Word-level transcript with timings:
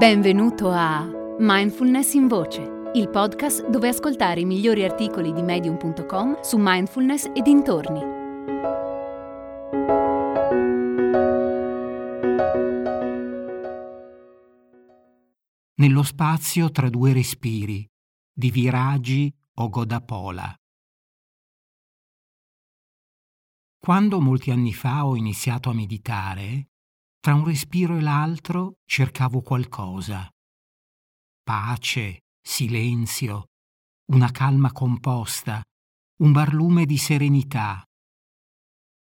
Benvenuto 0.00 0.70
a 0.70 1.06
Mindfulness 1.40 2.14
in 2.14 2.26
Voce, 2.26 2.90
il 2.94 3.10
podcast 3.10 3.68
dove 3.68 3.88
ascoltare 3.88 4.40
i 4.40 4.46
migliori 4.46 4.82
articoli 4.82 5.30
di 5.30 5.42
medium.com 5.42 6.40
su 6.40 6.56
mindfulness 6.58 7.30
e 7.34 7.42
dintorni. 7.42 8.00
Nello 15.74 16.02
spazio 16.02 16.70
tra 16.70 16.88
due 16.88 17.12
respiri 17.12 17.86
di 18.32 18.50
Viragi 18.50 19.30
o 19.56 19.68
Godapola. 19.68 20.54
Quando 23.78 24.20
molti 24.22 24.50
anni 24.50 24.72
fa 24.72 25.04
ho 25.04 25.14
iniziato 25.14 25.68
a 25.68 25.74
meditare, 25.74 26.68
tra 27.20 27.34
un 27.34 27.44
respiro 27.44 27.98
e 27.98 28.00
l'altro 28.00 28.78
cercavo 28.86 29.42
qualcosa. 29.42 30.28
Pace, 31.42 32.20
silenzio, 32.40 33.48
una 34.12 34.30
calma 34.30 34.72
composta, 34.72 35.62
un 36.22 36.32
barlume 36.32 36.86
di 36.86 36.96
serenità. 36.96 37.84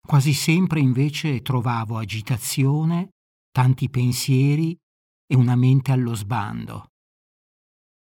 Quasi 0.00 0.32
sempre 0.32 0.80
invece 0.80 1.42
trovavo 1.42 1.98
agitazione, 1.98 3.10
tanti 3.50 3.90
pensieri 3.90 4.74
e 5.26 5.36
una 5.36 5.54
mente 5.54 5.92
allo 5.92 6.14
sbando. 6.14 6.86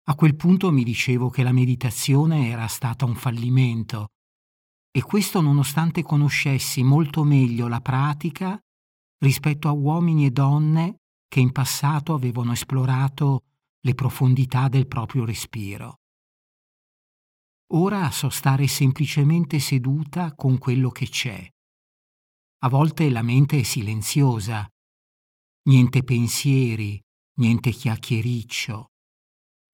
A 0.06 0.14
quel 0.16 0.34
punto 0.34 0.72
mi 0.72 0.82
dicevo 0.82 1.30
che 1.30 1.44
la 1.44 1.52
meditazione 1.52 2.48
era 2.48 2.66
stata 2.66 3.04
un 3.04 3.14
fallimento, 3.14 4.08
e 4.90 5.00
questo 5.02 5.40
nonostante 5.40 6.02
conoscessi 6.02 6.82
molto 6.82 7.22
meglio 7.22 7.68
la 7.68 7.80
pratica 7.80 8.60
rispetto 9.22 9.68
a 9.68 9.72
uomini 9.72 10.26
e 10.26 10.30
donne 10.30 11.00
che 11.28 11.40
in 11.40 11.52
passato 11.52 12.12
avevano 12.12 12.52
esplorato 12.52 13.44
le 13.80 13.94
profondità 13.94 14.68
del 14.68 14.86
proprio 14.86 15.24
respiro. 15.24 16.00
Ora 17.74 18.10
so 18.10 18.28
stare 18.28 18.66
semplicemente 18.66 19.58
seduta 19.58 20.34
con 20.34 20.58
quello 20.58 20.90
che 20.90 21.08
c'è. 21.08 21.48
A 22.64 22.68
volte 22.68 23.08
la 23.10 23.22
mente 23.22 23.60
è 23.60 23.62
silenziosa, 23.62 24.68
niente 25.68 26.02
pensieri, 26.04 27.00
niente 27.38 27.70
chiacchiericcio, 27.70 28.86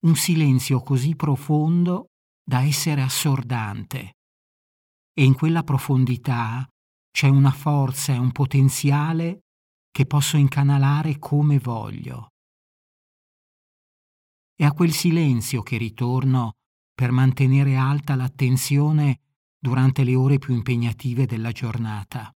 un 0.05 0.15
silenzio 0.15 0.81
così 0.81 1.15
profondo 1.15 2.07
da 2.41 2.61
essere 2.61 3.01
assordante. 3.01 4.13
E 5.13 5.23
in 5.23 5.35
quella 5.35 5.63
profondità 5.63 6.65
c'è 7.11 7.27
una 7.27 7.51
forza 7.51 8.13
e 8.13 8.17
un 8.17 8.31
potenziale 8.31 9.41
che 9.99 10.05
posso 10.05 10.37
incanalare 10.37 11.19
come 11.19 11.59
voglio. 11.59 12.29
È 14.55 14.63
a 14.63 14.71
quel 14.71 14.93
silenzio 14.93 15.61
che 15.61 15.75
ritorno 15.75 16.53
per 16.93 17.11
mantenere 17.11 17.75
alta 17.75 18.15
l'attenzione 18.15 19.19
durante 19.59 20.05
le 20.05 20.15
ore 20.15 20.37
più 20.37 20.53
impegnative 20.53 21.25
della 21.25 21.51
giornata. 21.51 22.33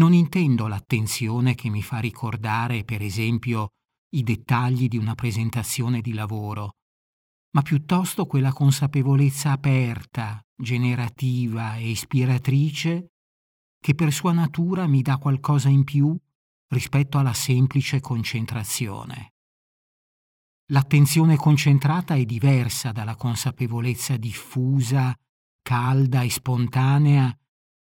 Non 0.00 0.12
intendo 0.12 0.66
l'attenzione 0.66 1.54
che 1.54 1.68
mi 1.68 1.80
fa 1.80 2.00
ricordare, 2.00 2.82
per 2.82 3.02
esempio, 3.02 3.68
i 4.16 4.24
dettagli 4.24 4.88
di 4.88 4.96
una 4.96 5.14
presentazione 5.14 6.00
di 6.00 6.12
lavoro, 6.12 6.78
ma 7.52 7.62
piuttosto 7.62 8.26
quella 8.26 8.52
consapevolezza 8.52 9.52
aperta, 9.52 10.44
generativa 10.56 11.76
e 11.76 11.90
ispiratrice 11.90 13.12
che 13.80 13.94
per 13.94 14.12
sua 14.12 14.32
natura 14.32 14.88
mi 14.88 15.02
dà 15.02 15.18
qualcosa 15.18 15.68
in 15.68 15.84
più 15.84 16.18
rispetto 16.68 17.18
alla 17.18 17.32
semplice 17.32 18.00
concentrazione. 18.00 19.34
L'attenzione 20.70 21.36
concentrata 21.36 22.14
è 22.14 22.24
diversa 22.24 22.92
dalla 22.92 23.16
consapevolezza 23.16 24.16
diffusa, 24.16 25.14
calda 25.62 26.22
e 26.22 26.30
spontanea 26.30 27.34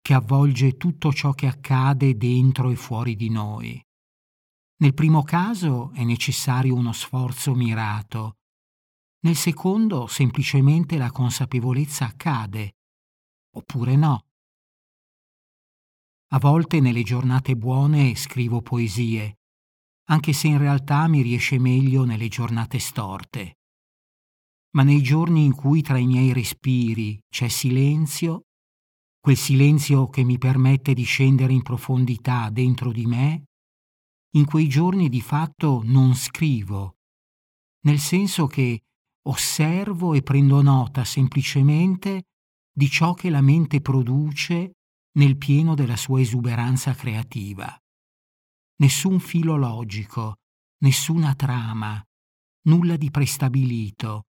che 0.01 0.13
avvolge 0.13 0.77
tutto 0.77 1.11
ciò 1.11 1.33
che 1.33 1.47
accade 1.47 2.15
dentro 2.15 2.69
e 2.69 2.75
fuori 2.75 3.15
di 3.15 3.29
noi. 3.29 3.81
Nel 4.77 4.93
primo 4.93 5.23
caso 5.23 5.91
è 5.91 6.03
necessario 6.05 6.73
uno 6.73 6.93
sforzo 6.93 7.53
mirato, 7.53 8.37
nel 9.21 9.35
secondo 9.35 10.07
semplicemente 10.07 10.97
la 10.97 11.11
consapevolezza 11.11 12.05
accade, 12.05 12.75
oppure 13.55 13.97
no. 13.97 14.28
A 16.31 16.37
volte 16.37 16.79
nelle 16.79 17.01
giornate 17.01 17.55
buone 17.55 18.13
scrivo 18.13 18.61
poesie, 18.61 19.39
anche 20.09 20.31
se 20.31 20.47
in 20.47 20.59
realtà 20.59 21.07
mi 21.07 21.23
riesce 21.23 21.57
meglio 21.57 22.03
nelle 22.05 22.27
giornate 22.27 22.77
storte. 22.77 23.57
Ma 24.75 24.83
nei 24.83 25.01
giorni 25.01 25.43
in 25.43 25.55
cui 25.55 25.81
tra 25.81 25.97
i 25.97 26.05
miei 26.05 26.31
respiri 26.31 27.19
c'è 27.27 27.47
silenzio, 27.47 28.43
quel 29.19 29.37
silenzio 29.37 30.07
che 30.09 30.23
mi 30.23 30.37
permette 30.37 30.93
di 30.93 31.01
scendere 31.01 31.51
in 31.51 31.63
profondità 31.63 32.51
dentro 32.51 32.91
di 32.91 33.07
me, 33.07 33.45
in 34.35 34.45
quei 34.45 34.67
giorni 34.67 35.09
di 35.09 35.21
fatto 35.21 35.81
non 35.83 36.13
scrivo, 36.13 36.97
nel 37.85 37.97
senso 37.97 38.45
che 38.45 38.83
osservo 39.23 40.13
e 40.13 40.21
prendo 40.21 40.61
nota 40.61 41.03
semplicemente 41.05 42.25
di 42.71 42.87
ciò 42.87 43.15
che 43.15 43.31
la 43.31 43.41
mente 43.41 43.81
produce 43.81 44.73
nel 45.19 45.37
pieno 45.37 45.75
della 45.75 45.97
sua 45.97 46.21
esuberanza 46.21 46.93
creativa. 46.95 47.77
Nessun 48.77 49.19
filo 49.19 49.57
logico, 49.57 50.37
nessuna 50.77 51.35
trama, 51.35 52.01
nulla 52.67 52.95
di 52.95 53.11
prestabilito, 53.11 54.27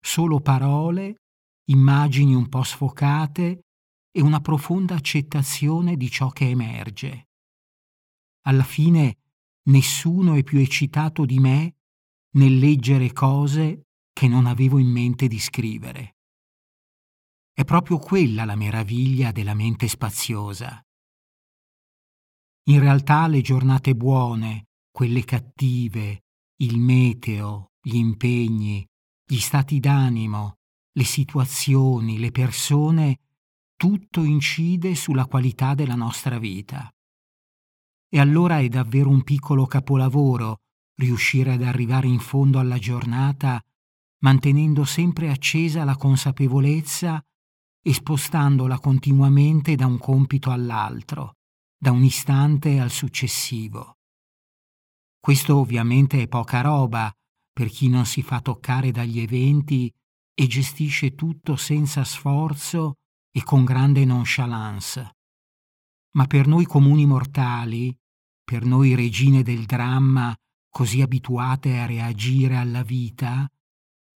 solo 0.00 0.38
parole, 0.38 1.22
immagini 1.70 2.36
un 2.36 2.48
po' 2.48 2.62
sfocate 2.62 3.64
e 4.12 4.20
una 4.22 4.40
profonda 4.40 4.94
accettazione 4.94 5.96
di 5.96 6.08
ciò 6.08 6.28
che 6.28 6.48
emerge. 6.48 7.30
Alla 8.42 8.62
fine 8.62 9.18
nessuno 9.70 10.34
è 10.34 10.44
più 10.44 10.60
eccitato 10.60 11.24
di 11.24 11.40
me 11.40 11.74
nel 12.36 12.58
leggere 12.58 13.12
cose 13.12 13.88
che 14.12 14.28
non 14.28 14.46
avevo 14.46 14.78
in 14.78 14.88
mente 14.88 15.26
di 15.26 15.40
scrivere. 15.40 16.17
È 17.58 17.64
proprio 17.64 17.98
quella 17.98 18.44
la 18.44 18.54
meraviglia 18.54 19.32
della 19.32 19.52
mente 19.52 19.88
spaziosa. 19.88 20.80
In 22.68 22.78
realtà 22.78 23.26
le 23.26 23.40
giornate 23.40 23.96
buone, 23.96 24.68
quelle 24.92 25.24
cattive, 25.24 26.22
il 26.58 26.78
meteo, 26.78 27.72
gli 27.82 27.96
impegni, 27.96 28.86
gli 29.26 29.40
stati 29.40 29.80
d'animo, 29.80 30.58
le 30.92 31.02
situazioni, 31.02 32.20
le 32.20 32.30
persone, 32.30 33.18
tutto 33.74 34.22
incide 34.22 34.94
sulla 34.94 35.26
qualità 35.26 35.74
della 35.74 35.96
nostra 35.96 36.38
vita. 36.38 36.88
E 38.08 38.20
allora 38.20 38.60
è 38.60 38.68
davvero 38.68 39.10
un 39.10 39.24
piccolo 39.24 39.66
capolavoro 39.66 40.60
riuscire 40.94 41.54
ad 41.54 41.62
arrivare 41.64 42.06
in 42.06 42.20
fondo 42.20 42.60
alla 42.60 42.78
giornata 42.78 43.60
mantenendo 44.18 44.84
sempre 44.84 45.28
accesa 45.28 45.82
la 45.82 45.96
consapevolezza 45.96 47.20
e 47.88 47.94
spostandola 47.94 48.78
continuamente 48.80 49.74
da 49.74 49.86
un 49.86 49.96
compito 49.96 50.50
all'altro, 50.50 51.36
da 51.74 51.90
un 51.90 52.04
istante 52.04 52.80
al 52.80 52.90
successivo. 52.90 53.96
Questo 55.18 55.56
ovviamente 55.56 56.20
è 56.20 56.28
poca 56.28 56.60
roba 56.60 57.10
per 57.50 57.68
chi 57.68 57.88
non 57.88 58.04
si 58.04 58.20
fa 58.20 58.42
toccare 58.42 58.90
dagli 58.90 59.20
eventi 59.20 59.90
e 60.34 60.46
gestisce 60.46 61.14
tutto 61.14 61.56
senza 61.56 62.04
sforzo 62.04 62.96
e 63.30 63.42
con 63.42 63.64
grande 63.64 64.04
nonchalance. 64.04 65.16
Ma 66.10 66.26
per 66.26 66.46
noi 66.46 66.66
comuni 66.66 67.06
mortali, 67.06 67.96
per 68.44 68.66
noi 68.66 68.94
regine 68.96 69.42
del 69.42 69.64
dramma, 69.64 70.36
così 70.68 71.00
abituate 71.00 71.78
a 71.78 71.86
reagire 71.86 72.56
alla 72.56 72.82
vita, 72.82 73.50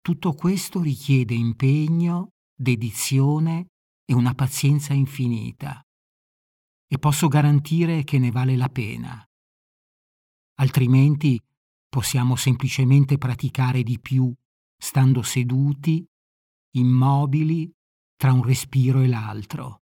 tutto 0.02 0.34
questo 0.34 0.82
richiede 0.82 1.36
impegno 1.36 2.34
dedizione 2.62 3.72
e 4.06 4.14
una 4.14 4.36
pazienza 4.36 4.94
infinita. 4.94 5.82
E 6.88 7.00
posso 7.00 7.28
garantire 7.28 8.04
che 8.04 8.20
ne 8.20 8.30
vale 8.30 8.56
la 8.56 8.70
pena. 8.70 9.26
Altrimenti 10.60 11.42
possiamo 11.90 12.36
semplicemente 12.36 13.18
praticare 13.18 13.82
di 13.82 14.00
più, 14.00 14.32
stando 14.78 15.24
seduti, 15.24 16.06
immobili, 16.76 17.72
tra 18.16 18.32
un 18.32 18.44
respiro 18.44 19.02
e 19.02 19.08
l'altro. 19.08 19.82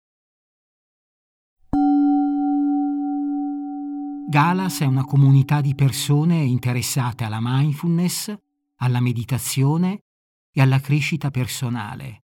Galas 4.28 4.80
è 4.80 4.84
una 4.84 5.04
comunità 5.04 5.60
di 5.60 5.74
persone 5.74 6.36
interessate 6.36 7.24
alla 7.24 7.40
mindfulness, 7.40 8.32
alla 8.76 9.00
meditazione 9.00 10.04
e 10.52 10.60
alla 10.60 10.78
crescita 10.78 11.32
personale. 11.32 12.22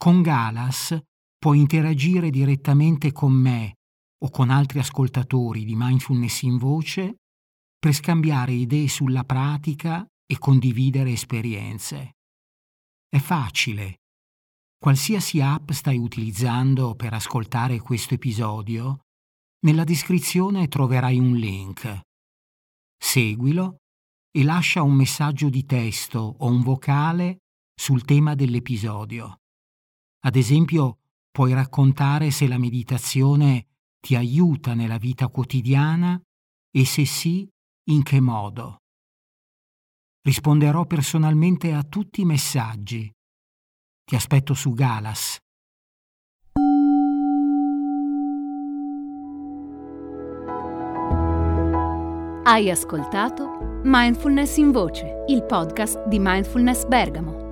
Con 0.00 0.22
Galas 0.22 0.96
puoi 1.36 1.58
interagire 1.58 2.30
direttamente 2.30 3.10
con 3.10 3.32
me 3.32 3.74
o 4.24 4.30
con 4.30 4.48
altri 4.48 4.78
ascoltatori 4.78 5.64
di 5.64 5.74
Mindfulness 5.74 6.42
in 6.42 6.56
voce 6.56 7.16
per 7.76 7.92
scambiare 7.92 8.52
idee 8.52 8.86
sulla 8.86 9.24
pratica 9.24 10.06
e 10.24 10.38
condividere 10.38 11.10
esperienze. 11.10 12.12
È 13.08 13.18
facile. 13.18 13.96
Qualsiasi 14.78 15.40
app 15.40 15.72
stai 15.72 15.98
utilizzando 15.98 16.94
per 16.94 17.12
ascoltare 17.14 17.80
questo 17.80 18.14
episodio, 18.14 19.00
nella 19.66 19.82
descrizione 19.82 20.68
troverai 20.68 21.18
un 21.18 21.34
link. 21.34 22.02
Seguilo 22.96 23.78
e 24.30 24.44
lascia 24.44 24.82
un 24.82 24.94
messaggio 24.94 25.48
di 25.48 25.64
testo 25.64 26.36
o 26.38 26.46
un 26.46 26.62
vocale 26.62 27.38
sul 27.74 28.04
tema 28.04 28.36
dell'episodio. 28.36 29.37
Ad 30.20 30.34
esempio, 30.34 30.98
puoi 31.30 31.52
raccontare 31.52 32.30
se 32.30 32.48
la 32.48 32.58
meditazione 32.58 33.66
ti 34.00 34.16
aiuta 34.16 34.74
nella 34.74 34.98
vita 34.98 35.28
quotidiana 35.28 36.20
e 36.70 36.84
se 36.84 37.04
sì, 37.04 37.48
in 37.90 38.02
che 38.02 38.20
modo. 38.20 38.78
Risponderò 40.22 40.84
personalmente 40.84 41.72
a 41.72 41.84
tutti 41.84 42.22
i 42.22 42.24
messaggi. 42.24 43.10
Ti 44.04 44.14
aspetto 44.16 44.54
su 44.54 44.72
Galas. 44.72 45.38
Hai 52.42 52.70
ascoltato 52.70 53.80
Mindfulness 53.84 54.56
in 54.56 54.72
Voce, 54.72 55.24
il 55.28 55.44
podcast 55.44 56.06
di 56.06 56.18
Mindfulness 56.18 56.86
Bergamo 56.86 57.47